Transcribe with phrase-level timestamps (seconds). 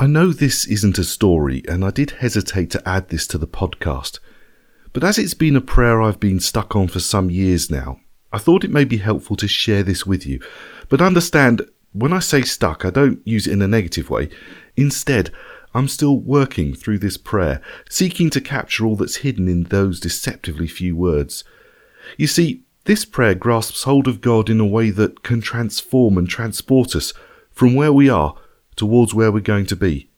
[0.00, 3.48] I know this isn't a story, and I did hesitate to add this to the
[3.48, 4.20] podcast,
[4.92, 7.98] but as it's been a prayer I've been stuck on for some years now,
[8.32, 10.40] I thought it may be helpful to share this with you.
[10.88, 14.28] But understand, when I say stuck, I don't use it in a negative way.
[14.76, 15.32] Instead,
[15.74, 17.60] I'm still working through this prayer,
[17.90, 21.42] seeking to capture all that's hidden in those deceptively few words.
[22.16, 26.28] You see, this prayer grasps hold of God in a way that can transform and
[26.28, 27.12] transport us
[27.50, 28.36] from where we are
[28.78, 30.08] towards where we're going to be,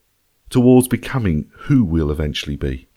[0.49, 2.87] towards becoming who we'll eventually be.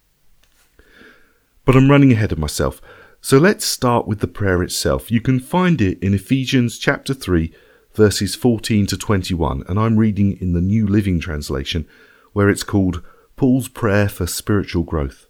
[1.65, 2.81] But I'm running ahead of myself,
[3.19, 5.11] so let's start with the prayer itself.
[5.11, 7.51] You can find it in Ephesians chapter 3,
[7.93, 11.87] verses 14 to 21, and I'm reading in the New Living Translation,
[12.33, 13.01] where it's called
[13.35, 15.25] Paul's Prayer for Spiritual Growth.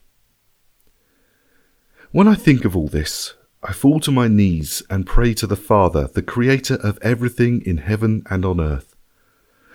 [2.12, 5.56] When I think of all this, I fall to my knees and pray to the
[5.56, 8.95] Father, the Creator of everything in heaven and on earth.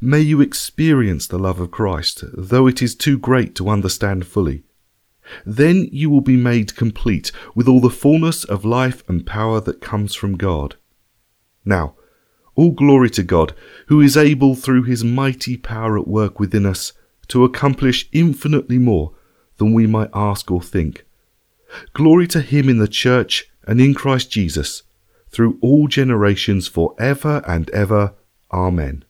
[0.00, 4.64] May you experience the love of Christ, though it is too great to understand fully.
[5.44, 9.80] Then you will be made complete with all the fullness of life and power that
[9.80, 10.76] comes from God.
[11.64, 11.94] Now,
[12.54, 13.54] all glory to God,
[13.86, 16.92] who is able through his mighty power at work within us
[17.28, 19.14] to accomplish infinitely more
[19.58, 21.04] than we might ask or think.
[21.92, 24.82] Glory to him in the church and in Christ Jesus,
[25.30, 28.14] through all generations for ever and ever.
[28.50, 29.04] Amen.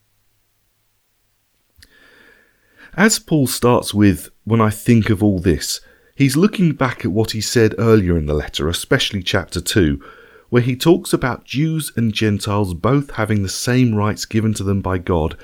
[2.99, 5.81] As Paul starts with, When I think of all this,
[6.17, 10.03] he's looking back at what he said earlier in the letter, especially chapter 2,
[10.49, 14.81] where he talks about Jews and Gentiles both having the same rights given to them
[14.81, 15.37] by God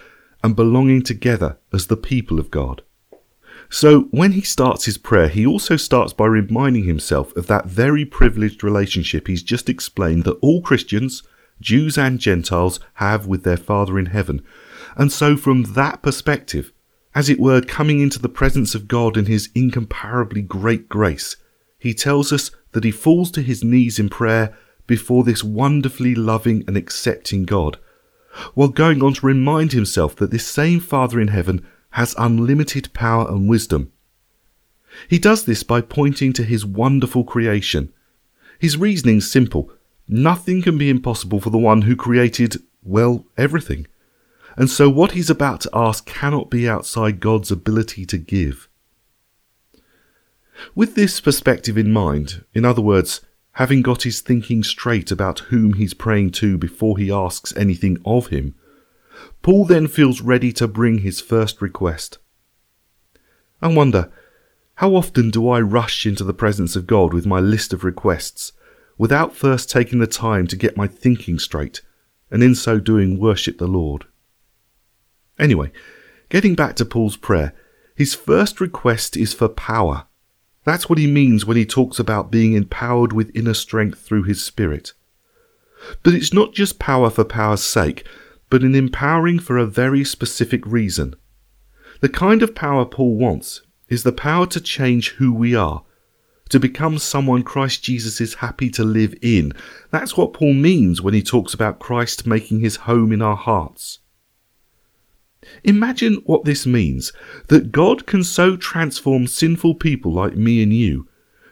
[0.42, 2.82] and belonging together as the people of God.
[3.70, 8.04] So, when he starts his prayer, he also starts by reminding himself of that very
[8.04, 11.22] privileged relationship he's just explained that all Christians,
[11.60, 14.42] Jews and Gentiles, have with their Father in heaven.
[14.96, 16.72] And so, from that perspective,
[17.14, 21.36] as it were, coming into the presence of God in his incomparably great grace,
[21.78, 26.64] he tells us that he falls to his knees in prayer before this wonderfully loving
[26.66, 27.78] and accepting God,
[28.54, 33.28] while going on to remind himself that this same Father in heaven has unlimited power
[33.28, 33.92] and wisdom.
[35.08, 37.92] He does this by pointing to his wonderful creation.
[38.58, 39.70] His reasoning's simple.
[40.08, 43.86] Nothing can be impossible for the one who created, well, everything.
[44.56, 48.68] And so what he's about to ask cannot be outside God's ability to give.
[50.74, 53.20] With this perspective in mind, in other words,
[53.52, 58.28] having got his thinking straight about whom he's praying to before he asks anything of
[58.28, 58.54] him,
[59.42, 62.18] Paul then feels ready to bring his first request.
[63.60, 64.10] I wonder,
[64.76, 68.52] how often do I rush into the presence of God with my list of requests
[68.98, 71.80] without first taking the time to get my thinking straight
[72.30, 74.06] and in so doing worship the Lord?
[75.38, 75.72] Anyway,
[76.28, 77.54] getting back to Paul's prayer,
[77.96, 80.06] his first request is for power.
[80.64, 84.42] That's what he means when he talks about being empowered with inner strength through his
[84.42, 84.92] Spirit.
[86.02, 88.06] But it's not just power for power's sake,
[88.48, 91.14] but an empowering for a very specific reason.
[92.00, 95.84] The kind of power Paul wants is the power to change who we are,
[96.48, 99.52] to become someone Christ Jesus is happy to live in.
[99.90, 104.00] That's what Paul means when he talks about Christ making his home in our hearts.
[105.64, 107.12] Imagine what this means
[107.48, 111.08] that God can so transform sinful people like me and you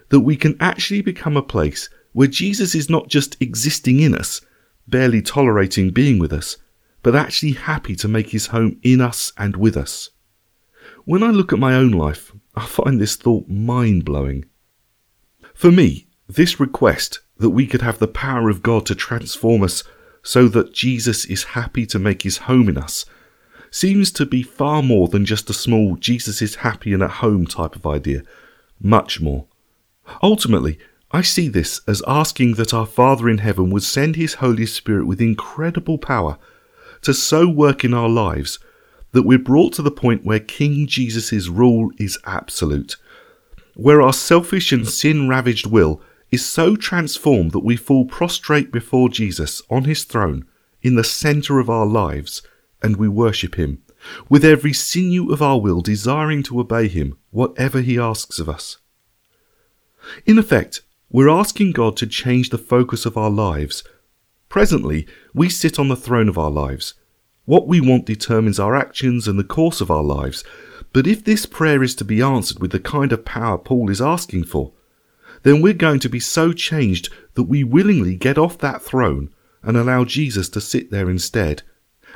[0.09, 4.41] that we can actually become a place where Jesus is not just existing in us,
[4.87, 6.57] barely tolerating being with us,
[7.01, 10.09] but actually happy to make his home in us and with us.
[11.05, 14.45] When I look at my own life, I find this thought mind blowing.
[15.53, 19.83] For me, this request that we could have the power of God to transform us
[20.23, 23.05] so that Jesus is happy to make his home in us
[23.73, 27.47] seems to be far more than just a small Jesus is happy and at home
[27.47, 28.21] type of idea.
[28.79, 29.45] Much more.
[30.21, 30.77] Ultimately,
[31.09, 35.07] I see this as asking that our Father in heaven would send His Holy Spirit
[35.07, 36.37] with incredible power
[37.01, 38.59] to so work in our lives
[39.11, 42.97] that we're brought to the point where King Jesus' rule is absolute,
[43.73, 45.99] where our selfish and sin ravaged will
[46.31, 50.45] is so transformed that we fall prostrate before Jesus on his throne
[50.83, 52.43] in the centre of our lives
[52.83, 53.81] and we worship him,
[54.29, 58.77] with every sinew of our will desiring to obey him, whatever he asks of us.
[60.25, 63.83] In effect, we're asking God to change the focus of our lives.
[64.49, 66.95] Presently, we sit on the throne of our lives.
[67.45, 70.43] What we want determines our actions and the course of our lives.
[70.91, 74.01] But if this prayer is to be answered with the kind of power Paul is
[74.01, 74.73] asking for,
[75.43, 79.29] then we're going to be so changed that we willingly get off that throne
[79.61, 81.63] and allow Jesus to sit there instead.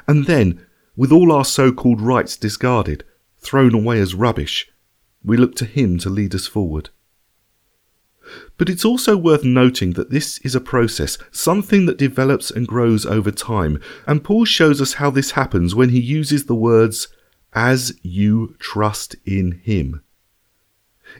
[0.07, 0.65] And then,
[0.95, 3.03] with all our so called rights discarded,
[3.37, 4.69] thrown away as rubbish,
[5.23, 6.89] we look to Him to lead us forward.
[8.57, 13.05] But it's also worth noting that this is a process, something that develops and grows
[13.05, 17.07] over time, and Paul shows us how this happens when he uses the words,
[17.53, 20.01] as you trust in him.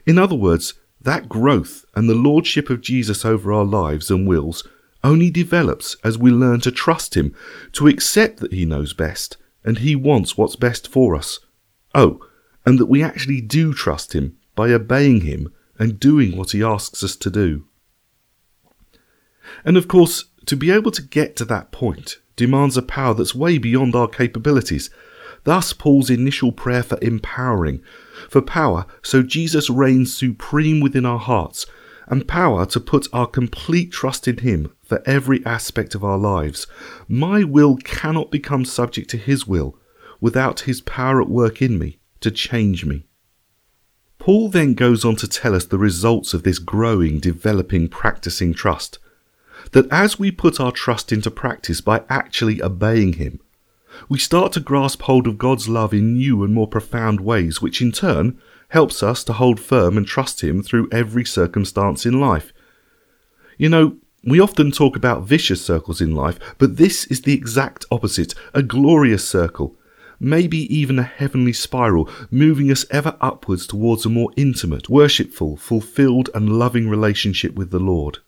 [0.06, 4.66] In other words, that growth and the lordship of Jesus over our lives and wills
[5.04, 7.34] only develops as we learn to trust him,
[7.72, 11.40] to accept that he knows best and he wants what's best for us.
[11.94, 12.20] Oh,
[12.64, 17.02] and that we actually do trust him by obeying him and doing what he asks
[17.02, 17.66] us to do.
[19.64, 23.34] And of course, to be able to get to that point demands a power that's
[23.34, 24.90] way beyond our capabilities.
[25.44, 27.82] Thus, Paul's initial prayer for empowering,
[28.28, 31.66] for power so Jesus reigns supreme within our hearts,
[32.06, 36.66] and power to put our complete trust in Him for every aspect of our lives.
[37.06, 39.78] My will cannot become subject to His will
[40.18, 43.04] without His power at work in me to change me.
[44.18, 48.98] Paul then goes on to tell us the results of this growing, developing, practicing trust.
[49.72, 53.40] That as we put our trust into practice by actually obeying Him,
[54.08, 57.82] we start to grasp hold of God's love in new and more profound ways, which
[57.82, 58.40] in turn
[58.70, 62.52] helps us to hold firm and trust Him through every circumstance in life.
[63.58, 67.84] You know, we often talk about vicious circles in life, but this is the exact
[67.90, 69.76] opposite a glorious circle
[70.20, 76.28] maybe even a heavenly spiral, moving us ever upwards towards a more intimate, worshipful, fulfilled,
[76.34, 78.18] and loving relationship with the Lord.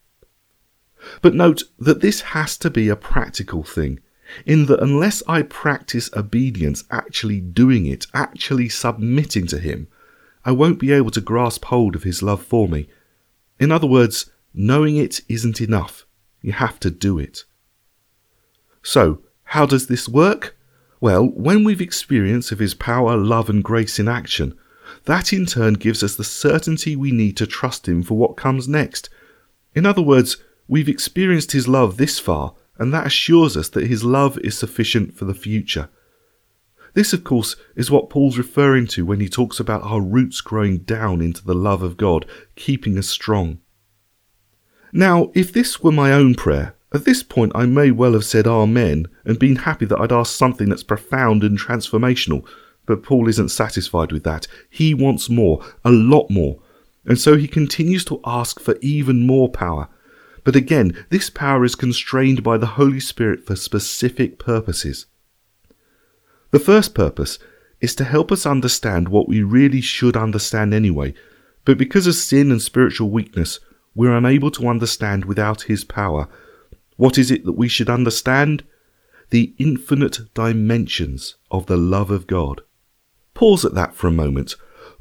[1.22, 4.00] But note that this has to be a practical thing,
[4.46, 9.88] in that unless I practice obedience, actually doing it, actually submitting to Him,
[10.44, 12.88] I won't be able to grasp hold of His love for me.
[13.58, 16.06] In other words, knowing it isn't enough.
[16.42, 17.44] You have to do it.
[18.82, 20.56] So, how does this work?
[21.00, 24.56] Well, when we've experience of His power, love, and grace in action,
[25.04, 28.68] that in turn gives us the certainty we need to trust Him for what comes
[28.68, 29.08] next.
[29.74, 30.36] In other words,
[30.68, 35.14] we've experienced His love this far, and that assures us that His love is sufficient
[35.14, 35.88] for the future.
[36.94, 40.78] This, of course, is what Paul's referring to when he talks about our roots growing
[40.78, 42.26] down into the love of God,
[42.56, 43.60] keeping us strong.
[44.92, 48.46] Now, if this were my own prayer, at this point, I may well have said
[48.46, 52.44] Amen and been happy that I'd asked something that's profound and transformational,
[52.86, 54.48] but Paul isn't satisfied with that.
[54.68, 56.60] He wants more, a lot more,
[57.04, 59.88] and so he continues to ask for even more power.
[60.42, 65.06] But again, this power is constrained by the Holy Spirit for specific purposes.
[66.50, 67.38] The first purpose
[67.80, 71.14] is to help us understand what we really should understand anyway,
[71.64, 73.60] but because of sin and spiritual weakness,
[73.94, 76.28] we're unable to understand without His power
[77.00, 78.62] what is it that we should understand?
[79.30, 82.60] The infinite dimensions of the love of God.
[83.32, 84.54] Pause at that for a moment.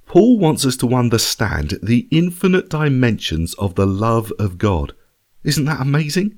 [0.06, 4.94] Paul wants us to understand the infinite dimensions of the love of God.
[5.44, 6.38] Isn't that amazing?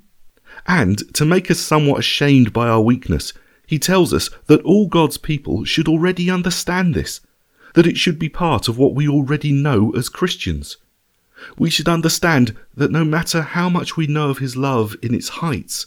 [0.65, 3.31] And to make us somewhat ashamed by our weakness,
[3.67, 7.21] he tells us that all God's people should already understand this,
[7.75, 10.77] that it should be part of what we already know as Christians.
[11.57, 15.29] We should understand that no matter how much we know of His love in its
[15.29, 15.85] heights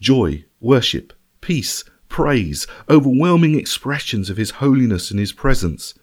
[0.00, 5.94] joy, worship, peace, praise, overwhelming expressions of His holiness and His presence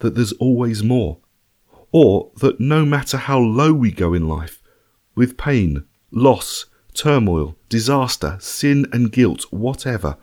[0.00, 1.18] that there's always more.
[1.92, 4.62] Or that no matter how low we go in life,
[5.14, 10.16] with pain, loss, turmoil, disaster, sin, and guilt, whatever,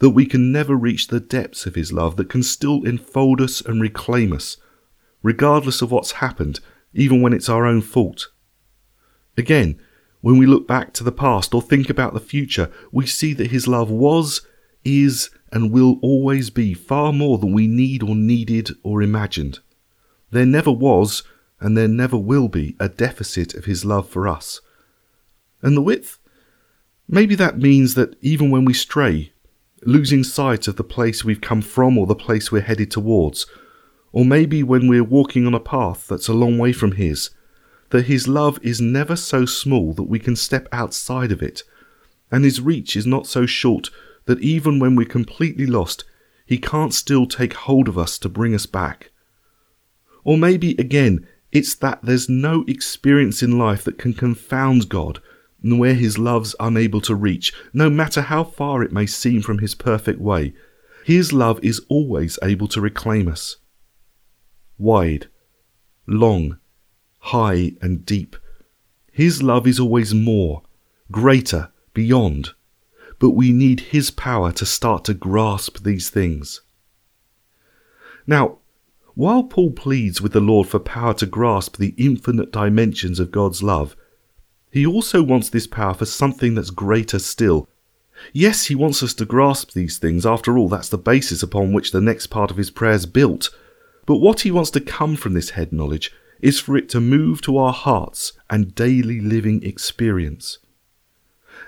[0.00, 3.60] that we can never reach the depths of His love that can still enfold us
[3.60, 4.56] and reclaim us,
[5.22, 6.60] regardless of what's happened
[6.98, 8.28] even when it's our own fault.
[9.36, 9.80] Again,
[10.20, 13.52] when we look back to the past or think about the future, we see that
[13.52, 14.42] His love was,
[14.84, 19.60] is, and will always be far more than we need or needed or imagined.
[20.32, 21.22] There never was,
[21.60, 24.60] and there never will be, a deficit of His love for us.
[25.62, 26.18] And the width?
[27.08, 29.32] Maybe that means that even when we stray,
[29.82, 33.46] losing sight of the place we've come from or the place we're headed towards,
[34.18, 37.30] or maybe when we're walking on a path that's a long way from His,
[37.90, 41.62] that His love is never so small that we can step outside of it,
[42.28, 43.90] and His reach is not so short
[44.24, 46.02] that even when we're completely lost,
[46.44, 49.12] He can't still take hold of us to bring us back.
[50.24, 55.22] Or maybe again, It's that there's no experience in life that can confound God
[55.62, 59.58] and where his love's unable to reach, no matter how far it may seem from
[59.58, 60.54] his perfect way.
[61.04, 63.58] His love is always able to reclaim us.
[64.78, 65.26] Wide,
[66.06, 66.58] long,
[67.18, 68.36] high, and deep.
[69.12, 70.62] His love is always more,
[71.10, 72.50] greater, beyond.
[73.18, 76.62] But we need His power to start to grasp these things.
[78.26, 78.58] Now,
[79.14, 83.64] while Paul pleads with the Lord for power to grasp the infinite dimensions of God's
[83.64, 83.96] love,
[84.70, 87.68] he also wants this power for something that's greater still.
[88.32, 90.24] Yes, he wants us to grasp these things.
[90.24, 93.50] After all, that's the basis upon which the next part of his prayer is built.
[94.08, 96.10] But what he wants to come from this head knowledge
[96.40, 100.60] is for it to move to our hearts and daily living experience.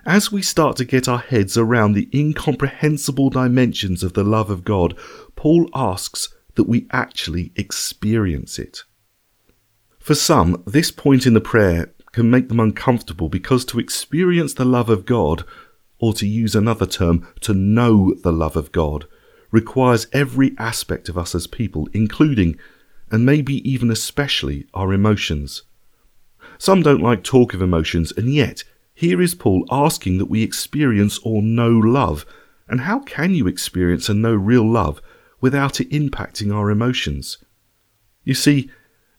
[0.07, 4.65] As we start to get our heads around the incomprehensible dimensions of the love of
[4.65, 4.97] God,
[5.37, 8.85] Paul asks that we actually experience it.
[9.99, 14.65] For some, this point in the prayer can make them uncomfortable because to experience the
[14.65, 15.45] love of God,
[15.99, 19.07] or to use another term, to know the love of God,
[19.51, 22.59] requires every aspect of us as people, including,
[23.11, 25.63] and maybe even especially, our emotions.
[26.59, 28.65] Some don't like talk of emotions, and yet,
[28.95, 32.27] here is Paul asking that we experience or know love.
[32.69, 35.01] And how can you experience and know real love
[35.41, 37.39] without it impacting our emotions?
[38.25, 38.71] You see,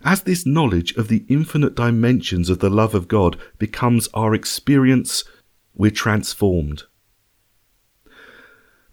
[0.03, 5.23] as this knowledge of the infinite dimensions of the love of God becomes our experience,
[5.75, 6.83] we're transformed.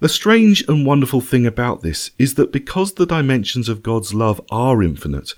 [0.01, 4.41] The strange and wonderful thing about this is that because the dimensions of God's love
[4.49, 5.35] are infinite,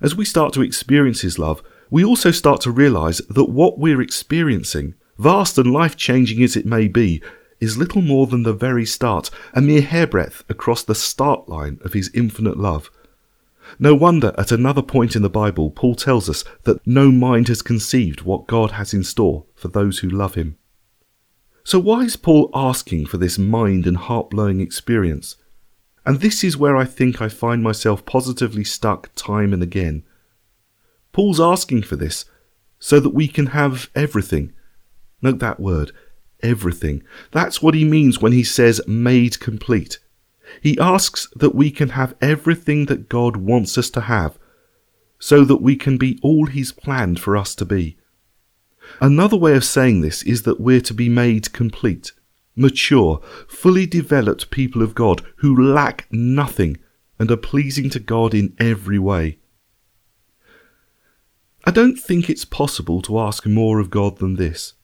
[0.00, 4.00] as we start to experience His love, we also start to realize that what we're
[4.00, 7.20] experiencing, vast and life changing as it may be,
[7.58, 11.92] is little more than the very start, a mere hairbreadth across the start line of
[11.92, 12.92] His infinite love.
[13.80, 17.62] No wonder at another point in the Bible, Paul tells us that no mind has
[17.62, 20.56] conceived what God has in store for those who love him.
[21.64, 25.36] So, why is Paul asking for this mind and heart blowing experience?
[26.04, 30.04] And this is where I think I find myself positively stuck time and again.
[31.12, 32.26] Paul's asking for this
[32.78, 34.52] so that we can have everything.
[35.22, 35.92] Note that word,
[36.42, 37.02] everything.
[37.30, 39.98] That's what he means when he says made complete.
[40.60, 44.38] He asks that we can have everything that God wants us to have,
[45.18, 47.96] so that we can be all He's planned for us to be.
[49.00, 52.12] Another way of saying this is that we're to be made complete,
[52.54, 56.76] mature, fully developed people of God who lack nothing
[57.18, 59.38] and are pleasing to God in every way.
[61.64, 64.74] I don't think it's possible to ask more of God than this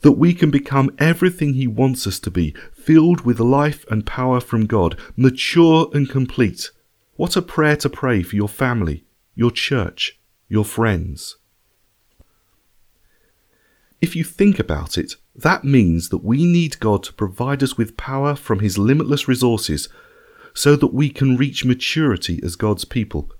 [0.00, 4.40] that we can become everything He wants us to be, filled with life and power
[4.40, 6.70] from God, mature and complete.
[7.14, 9.04] What a prayer to pray for your family,
[9.34, 10.18] your church,
[10.48, 11.36] your friends.
[14.00, 17.96] If you think about it, that means that we need God to provide us with
[17.96, 19.88] power from His limitless resources
[20.54, 23.30] so that we can reach maturity as God's people.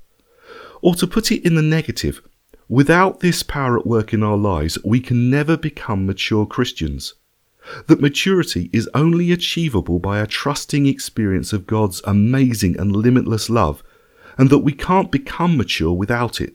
[0.83, 2.21] Or to put it in the negative,
[2.69, 7.15] Without this power at work in our lives, we can never become mature Christians.
[7.87, 13.85] That maturity is only achievable by a trusting experience of God's amazing and limitless love,
[14.37, 16.55] and that we can't become mature without it.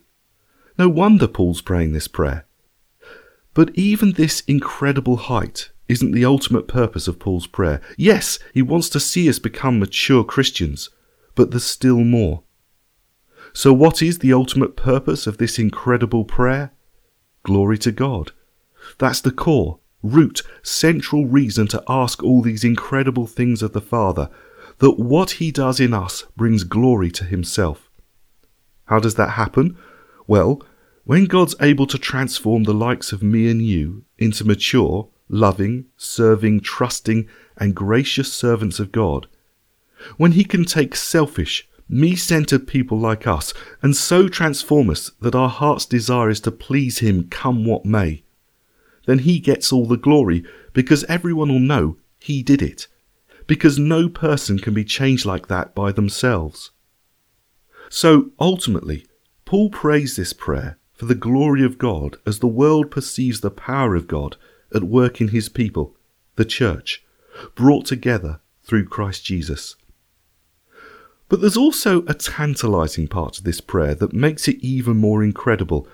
[0.78, 2.46] No wonder Paul's praying this prayer.
[3.54, 7.82] But even this incredible height isn't the ultimate purpose of Paul's prayer.
[7.98, 10.90] Yes, he wants to see us become mature Christians,
[11.36, 12.44] but there's still more.
[13.54, 16.72] So, what is the ultimate purpose of this incredible prayer?
[17.44, 18.32] Glory to God.
[18.98, 24.30] That's the core, root, central reason to ask all these incredible things of the Father,
[24.78, 27.90] that what He does in us brings glory to Himself.
[28.86, 29.78] How does that happen?
[30.26, 30.62] Well,
[31.04, 36.60] when God's able to transform the likes of me and you into mature, loving, serving,
[36.60, 37.28] trusting,
[37.58, 39.28] and gracious servants of God,
[40.18, 45.36] when He can take selfish, me centered people like us, and so transform us that
[45.36, 48.24] our heart's desire is to please Him come what may.
[49.08, 50.44] Then He gets all the glory
[50.74, 52.88] because everyone will know He did it,
[53.48, 56.72] because no person can be changed like that by themselves.
[57.90, 59.06] So ultimately,
[59.46, 63.96] Paul prays this prayer for the glory of God as the world perceives the power
[63.96, 64.38] of God
[64.72, 65.96] at work in His people,
[66.36, 67.04] the church,
[67.56, 69.76] brought together through Christ Jesus.
[71.28, 75.88] But there's also a tantalizing part to this prayer that makes it even more incredible.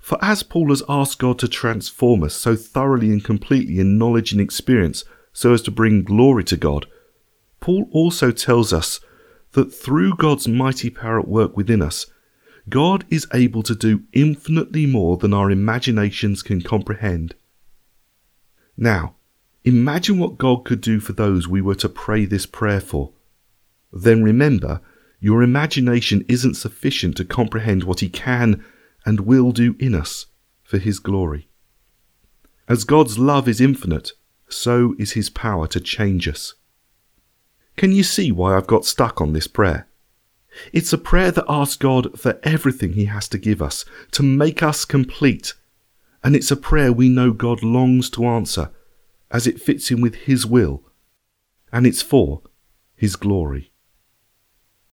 [0.00, 4.32] For as Paul has asked God to transform us so thoroughly and completely in knowledge
[4.32, 6.86] and experience so as to bring glory to God,
[7.60, 8.98] Paul also tells us
[9.52, 12.06] that through God's mighty power at work within us,
[12.68, 17.34] God is able to do infinitely more than our imaginations can comprehend.
[18.76, 19.16] Now,
[19.64, 23.12] imagine what God could do for those we were to pray this prayer for.
[23.92, 24.80] Then remember,
[25.20, 28.64] your imagination isn't sufficient to comprehend what He can
[29.04, 30.26] and will do in us
[30.62, 31.48] for His glory.
[32.68, 34.12] As God's love is infinite,
[34.48, 36.54] so is His power to change us.
[37.76, 39.88] Can you see why I've got stuck on this prayer?
[40.72, 44.62] It's a prayer that asks God for everything He has to give us, to make
[44.62, 45.54] us complete.
[46.22, 48.70] And it's a prayer we know God longs to answer,
[49.30, 50.82] as it fits in with His will,
[51.72, 52.42] and it's for
[52.96, 53.69] His glory.